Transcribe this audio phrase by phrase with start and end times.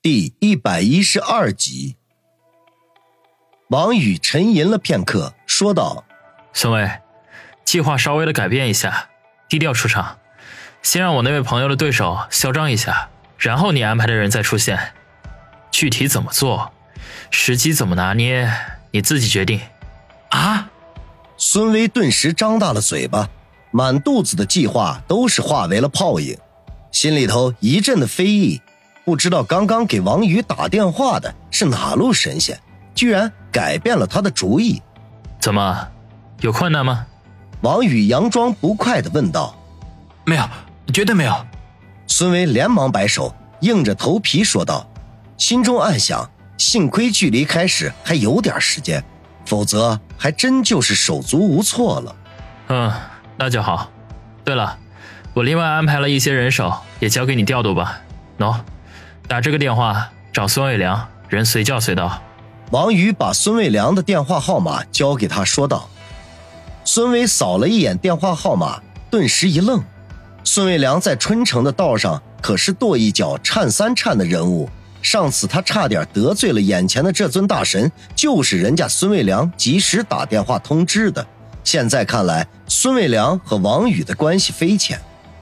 [0.00, 1.96] 第一百一十二集，
[3.68, 6.04] 王宇沉吟了片刻，说道
[6.54, 6.88] ：“孙威，
[7.64, 9.08] 计划稍微的改变一下，
[9.48, 10.20] 低调出场，
[10.82, 13.08] 先让我那位朋友的对手嚣张一下，
[13.38, 14.94] 然后你安排的人再出现。
[15.72, 16.72] 具体怎么做，
[17.32, 18.48] 时机怎么拿捏，
[18.92, 19.60] 你自己决定。”
[20.30, 20.70] 啊！
[21.36, 23.28] 孙威顿时张大了嘴巴，
[23.72, 26.38] 满肚子的计划都是化为了泡影，
[26.92, 28.62] 心里头一阵的非议。
[29.08, 32.60] 不知道刚刚给王宇打电话的是哪路神仙，
[32.94, 34.82] 居然改变了他的主意？
[35.40, 35.88] 怎么，
[36.42, 37.06] 有困难吗？
[37.62, 39.58] 王宇佯装不快的问道。
[40.26, 40.44] 没有，
[40.92, 41.34] 绝对没有。
[42.06, 44.86] 孙威连忙摆手，硬着头皮说道，
[45.38, 49.02] 心中暗想：幸亏距离开始还有点时间，
[49.46, 52.16] 否则还真就是手足无措了。
[52.68, 52.92] 嗯，
[53.38, 53.90] 那就好。
[54.44, 54.76] 对了，
[55.32, 56.70] 我另外安排了一些人手，
[57.00, 58.02] 也交给你调度吧。
[58.38, 58.54] 喏。
[59.28, 62.18] 打这个电话找孙卫良，人随叫随到。
[62.70, 65.86] 王宇把孙卫良的电话号码交给他，说道
[66.82, 69.84] ：“孙伟扫了一眼电话号码，顿时一愣。
[70.44, 74.66] 孙卫良在春城的道上可是跺一脚颤三颤的人物，
[75.02, 81.26] 上次他差点得罪了眼前的这尊大神，就是人家孙卫良及时打电话通知的。
[81.62, 84.98] 现在看来，孙卫良和王宇的关系匪浅，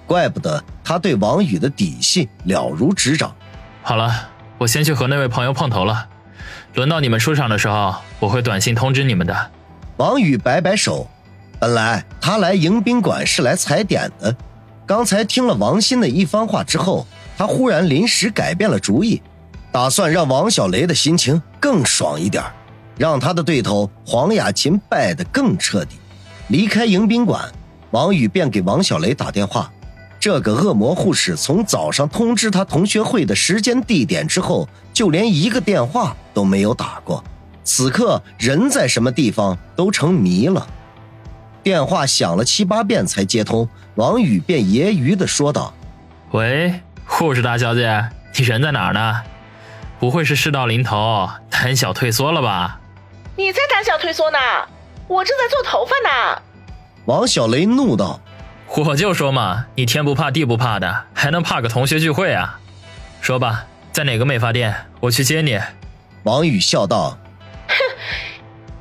[0.08, 3.32] 怪不得他对王宇的底细了如指掌。”
[3.88, 6.08] 好了，我先去和那位朋友碰头了。
[6.74, 9.50] 轮到你们出场的时候，我会短信通知你们的。
[9.96, 11.08] 王宇摆摆手，
[11.60, 14.34] 本来他来迎宾馆是来踩点的，
[14.86, 17.06] 刚才听了王鑫的一番话之后，
[17.38, 19.22] 他忽然临时改变了主意，
[19.70, 22.42] 打算让王小雷的心情更爽一点，
[22.98, 25.96] 让他的对头黄雅琴败得更彻底。
[26.48, 27.48] 离开迎宾馆，
[27.92, 29.70] 王宇便给王小雷打电话。
[30.26, 37.22] 这个恶魔护士从早上通知他同学会的时间地点之后，就连一个电话都没有打过。
[37.62, 40.66] 此刻人在什么地方都成谜了。
[41.62, 45.72] 电话响了七八遍才接通，王宇便揶揄的说道
[46.34, 49.22] ：“喂，护士大小姐，你人在哪儿呢？
[50.00, 52.80] 不会是事到临头胆小退缩了吧
[53.38, 54.38] ？”“你才胆小退缩呢！
[55.06, 56.42] 我正在做头发呢。”
[57.06, 58.18] 王小雷怒道。
[58.68, 62.60] 我就说嘛，你天不怕地不怕的，还能怕个同学聚会啊？
[63.20, 65.58] 说吧，在哪个美发店，我去接你。
[66.24, 67.16] 王宇笑道
[67.68, 67.74] ：“哼，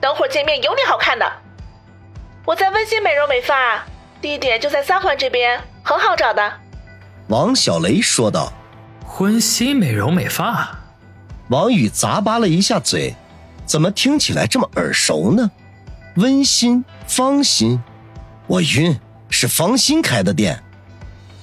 [0.02, 1.32] 等会儿见面有你好看的。
[2.44, 3.84] 我在温馨美容美发，
[4.22, 6.54] 地点就在三环这边，很好找的。”
[7.30, 8.52] 王小雷说道
[9.20, 10.80] ：“温馨美容美发。”
[11.50, 13.16] 王宇咂巴了一下嘴，
[13.66, 15.50] 怎么听起来这么耳熟呢？
[16.16, 17.82] 温馨，芳心，
[18.48, 19.00] 我晕。
[19.30, 20.62] 是方心开的店，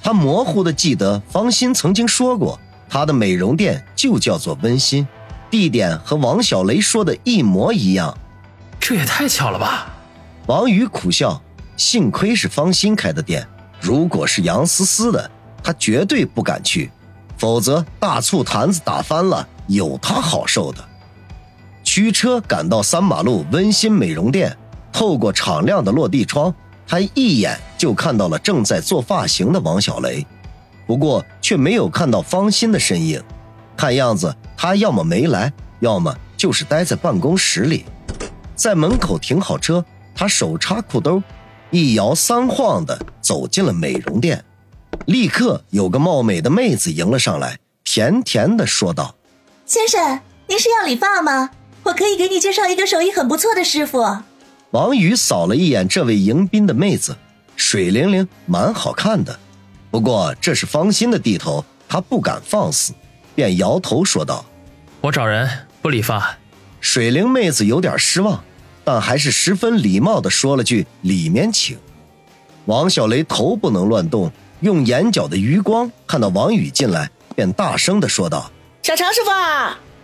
[0.03, 5.06] 他模糊的记得方心曾经说过，他的美容店就叫做温馨，
[5.50, 8.16] 地点和王小雷说的一模一样，
[8.81, 9.94] 这也太巧了吧！
[10.47, 11.41] 王宇苦笑，
[11.76, 13.47] 幸亏是方心开的店，
[13.81, 15.31] 如果是杨思思的，
[15.62, 16.91] 他绝对不敢去，
[17.37, 20.78] 否则大醋坛子打翻了，有他好受的。
[21.84, 24.56] 驱车赶到三马路温馨美容店，
[24.93, 26.54] 透过敞亮的落地窗。
[26.87, 30.26] 他一眼就看到了正在做发型的王小雷，
[30.87, 33.22] 不过却没有看到方心的身影。
[33.76, 37.84] 看样子他要么没来，要么就是待在办公室里。
[38.54, 39.84] 在门口停好车，
[40.15, 41.22] 他手插裤兜，
[41.70, 44.44] 一摇三晃的走进了美容店。
[45.06, 49.16] 立刻有个貌美的妹子迎了上来，甜甜的说道
[49.66, 51.50] ：“先生，您是要理发吗？
[51.84, 54.19] 我可以给你介绍一个手艺很不错的师傅。”
[54.72, 57.15] 王宇扫了一眼这位迎宾的妹子，
[57.56, 59.38] 水灵灵，蛮好看的。
[59.91, 62.94] 不过这是方心的地头，他不敢放肆，
[63.34, 64.43] 便摇头说道
[65.03, 65.47] ：“我找人
[65.82, 66.38] 不理发。”
[66.81, 68.43] 水灵妹子有点失望，
[68.82, 71.77] 但还是十分礼貌的说了句：“里面请。”
[72.65, 78.50] 王小雷头不能乱动，用眼角的余光看到王宇进来，便大声的说道
[78.82, 79.31] ：“小常师傅，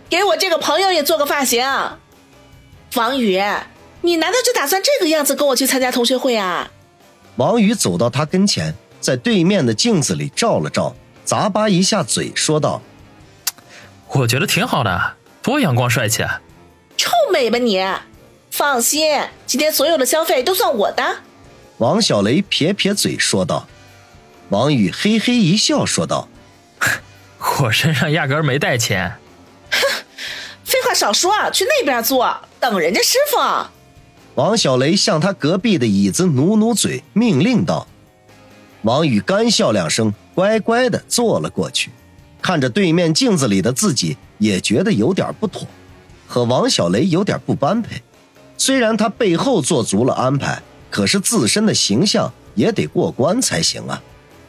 [0.07, 1.65] 给我这个朋友也做个发型。”
[2.93, 3.41] 王宇。
[4.01, 6.71] 你难道就打算这个样子跟我去参加同学会啊？
[7.35, 12.81] 王宇走到他跟前，在对面的镜子里照了照，咂巴一下嘴，说道
[14.11, 16.41] ：“我觉得挺好的，多阳光帅气啊！”
[16.97, 17.81] 臭美吧你！
[18.51, 21.19] 放心，今天所有的消费都算我的。
[21.77, 23.67] 王小雷撇撇嘴说道。
[24.49, 26.27] 王宇嘿嘿一笑说道
[27.61, 29.13] ：“我身上压根没带钱。”
[29.71, 29.79] 哼，
[30.65, 33.37] 废话少说，去那边坐，等人家师傅。
[34.39, 37.85] 王小雷向他隔壁的椅子努努嘴，命令道
[38.83, 41.91] ：“王宇干笑两声，乖乖的坐了过去。”
[42.41, 45.67] 看着对面镜子里的自己，也觉得有点不妥，
[46.25, 48.01] 和王小雷有点不般配。
[48.57, 54.01] 虽然他背后做足了安排，可是自身的形象也得过关才行啊。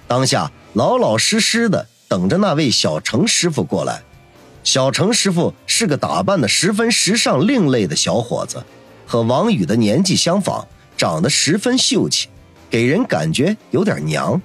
[0.07, 4.03] 当下老老实实的等着那位小程师傅过来。
[4.63, 8.63] 小程师傅是个打扮的十分时尚、另类的小伙子，
[9.11, 10.65] 和王宇的年纪相仿，
[10.97, 12.29] 长得十分秀气，
[12.71, 14.41] 给人感觉有点娘。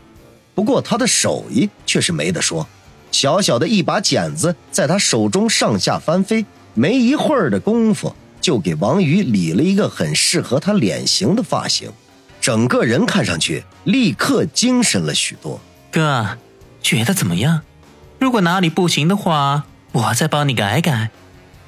[0.56, 2.68] 不过他的手艺却是没得说，
[3.12, 11.92] 小小的一把剪子在他手中上下翻飞，没一会儿的功夫就给王宇理了一个很适合他脸型的发型，
[12.42, 15.60] 整个人看上去立刻精神了许多。
[15.92, 16.40] 哥，
[16.82, 17.62] 觉得怎么样？
[18.18, 21.12] 如果哪里不行的话，我再帮你改改。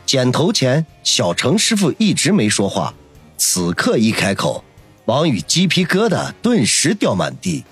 [0.07, 2.93] 剪头前，小程师傅一直没说话，
[3.37, 4.63] 此刻一开口，
[5.03, 7.65] 王宇鸡皮疙瘩顿时掉满地。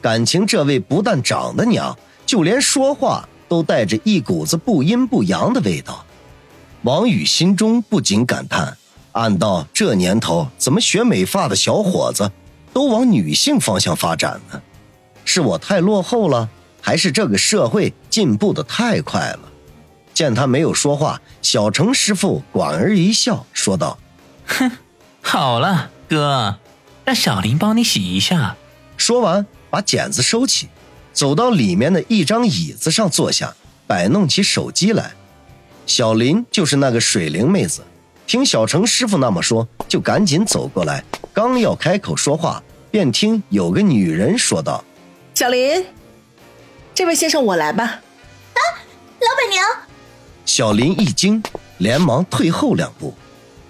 [0.00, 1.94] 感情这位不但长得娘，
[2.24, 6.02] 就连说话都带着一股子不阴不阳的味道。
[6.80, 8.74] 王宇心中不禁感叹：
[9.12, 12.32] 暗道这年头，怎么学美发的小伙子
[12.72, 14.62] 都往女性方向发展呢？
[15.26, 16.48] 是我太落后了，
[16.80, 19.51] 还是这个社会进步的太快了？
[20.14, 23.98] 见他没有说话，小程师傅莞尔一笑，说道
[24.46, 24.70] ：“哼，
[25.20, 26.58] 好了，哥，
[27.04, 28.56] 让小林帮你洗一下。”
[28.96, 29.46] 说完。
[29.72, 30.68] 把剪子收起，
[31.14, 33.54] 走到里面的一张椅子上坐下，
[33.86, 35.12] 摆弄起手机来。
[35.86, 37.82] 小林就是那个水灵妹子，
[38.26, 44.84] 听小程师傅那么说，就赶紧走过来，刚要开口说话，便听有个女人说道
[45.34, 45.86] ：“小林，
[46.94, 47.84] 这位先生我来吧。”
[48.52, 48.60] 啊，
[49.20, 49.64] 老板娘！
[50.44, 51.42] 小林一惊，
[51.78, 53.14] 连忙退后两步。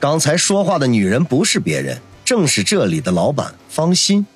[0.00, 4.26] 刚才说话的女人不是别人，正是这里的老板方心。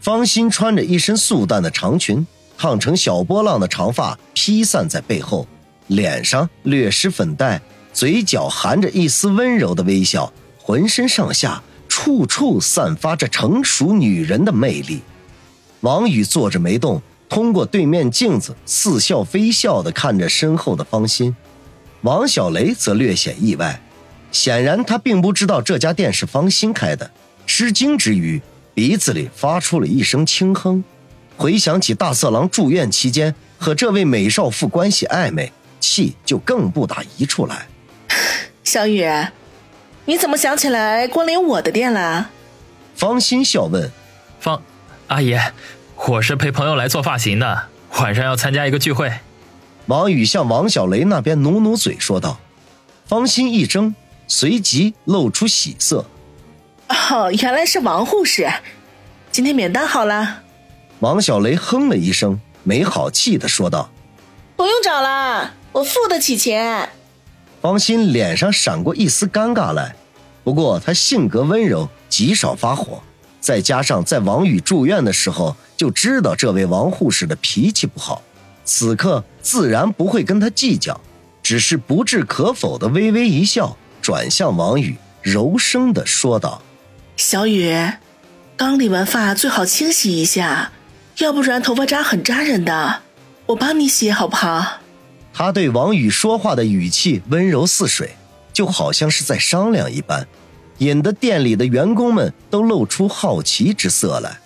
[0.00, 2.26] 方心穿着一身素淡的长裙，
[2.56, 5.46] 烫成小波浪的长发披散在背后，
[5.86, 7.60] 脸上略施粉黛，
[7.92, 15.00] 嘴角含着一丝温柔的微笑，浑身上下处处散发着成熟女人的魅力。
[15.80, 21.34] 王宇坐着没动，通过对面镜子似笑非笑地看着身后的方心。
[22.02, 23.80] 王小雷则略显意外，
[24.30, 27.10] 显然他并不知道这家店是方心开的，
[27.46, 28.40] 吃惊之余。
[28.74, 30.84] 鼻子里发出了一声轻哼，
[31.36, 37.66] 回想起大色狼住院期间和这位美少妇关系暧昧，气就更不打一处来。
[38.62, 39.04] 小雨，
[40.04, 42.30] 你怎么想起来光临我的店了？
[42.94, 43.90] 方心笑问。
[44.38, 44.62] 方
[45.08, 45.36] 阿姨，
[46.06, 47.64] 我是陪朋友来做发型的，
[47.98, 49.12] 晚上要参加一个聚会。
[49.88, 52.38] 王宇向王小雷那边努努嘴说道。
[53.06, 53.94] 方心一怔，
[54.26, 56.04] 随即露出喜色。
[56.88, 58.46] 哦，原来是王护士，
[59.32, 60.42] 今天免单好了。
[61.00, 63.90] 王小雷哼了一声，没好气的说道
[64.56, 66.90] ：“不用找了，我付得起钱。”
[67.62, 69.96] 方心脸上闪过一丝尴尬来，
[70.44, 73.02] 不过她性格温柔，极少发火，
[73.40, 78.20] 再加上在王宇住院的时候就知道这位王护士的脾气不好，
[78.68, 81.00] 此刻自然不会跟他计较，
[81.42, 86.60] 只是不置可否的微微一笑，转向王宇，柔声的说道。
[87.16, 87.74] 小雨，
[88.58, 90.70] 刚理完发最好清洗一下，
[91.16, 93.00] 要不然头发渣很扎人的。
[93.46, 94.80] 我帮你洗好不好？
[95.32, 98.16] 他对王宇说话的语气温柔似水，
[98.52, 100.28] 就好像是在商量一般，
[100.76, 104.38] 引得店里的员工们都露出好奇之色来。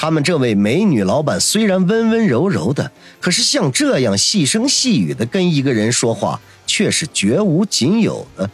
[0.00, 8.48] 他们这位美女老板虽然温温柔柔的，可是像这样细声细语的跟一个人说话，却是绝无仅有的。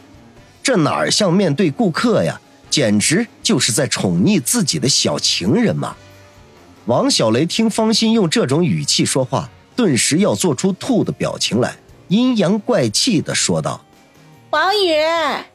[0.63, 2.41] 这哪儿像面对顾客呀？
[2.71, 5.95] 简直就是在宠溺自己的小情人嘛！
[6.87, 11.77] 王小雷听方心用这种语气说话，顿时要做出吐的表情来，
[12.09, 13.85] 阴阳怪气的说道
[14.49, 14.95] ：“王宇，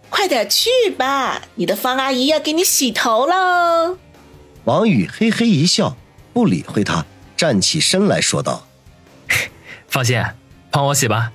[0.09, 3.99] 快点去吧，你的方阿姨要给你洗头喽。”
[4.71, 5.97] 王宇嘿嘿一笑，
[6.33, 7.05] 不理会他，
[7.37, 8.69] 站起身来说道
[9.91, 10.23] ：“放心，
[10.71, 11.33] 帮我洗吧。”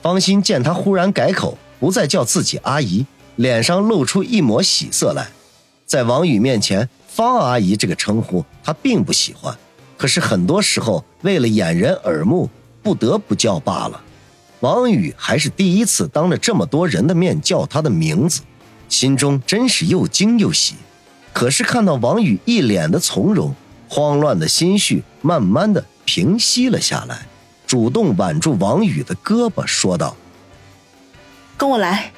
[0.00, 3.04] 方心见他忽然改口，不再叫自己阿姨。
[3.34, 5.26] 脸上露出一抹喜色来，
[5.84, 9.58] 在王宇面前，方阿姨这个称呼他并不喜欢，
[9.98, 12.48] 可是很多时候为了掩人耳目，
[12.84, 14.00] 不得不叫罢了。
[14.60, 18.42] 王宇还是第一次当着这么多人的面叫他的名字，
[18.88, 20.76] 心中真是又惊又喜。
[21.36, 23.54] 可是看到王宇一脸的从容，
[23.90, 27.26] 慌乱的心绪慢慢的平息了下来，
[27.66, 30.16] 主动挽住王宇的胳膊说道
[31.58, 32.10] ：“跟我来。”